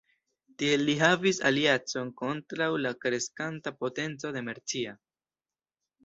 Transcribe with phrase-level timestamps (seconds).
[0.59, 4.95] Tiel li havis aliancon kontraŭ la kreskanta potenco de Mercia.